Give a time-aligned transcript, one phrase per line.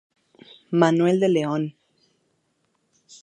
[0.71, 1.75] Manuel de León.